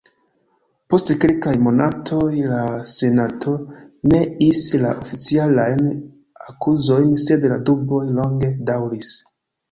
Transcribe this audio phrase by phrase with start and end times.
[0.91, 2.61] Post kelkaj monatoj, la
[2.91, 3.51] Senato
[4.13, 5.83] neis la oficialajn
[6.53, 9.11] akuzojn sed la duboj longe daŭris.